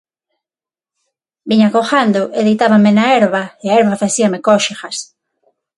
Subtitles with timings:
[1.49, 4.97] Viña co gando e deitábame na herba e a herba facíame cóxegas.